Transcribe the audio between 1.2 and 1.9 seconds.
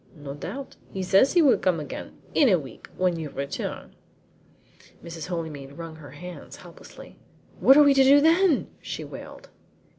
he will come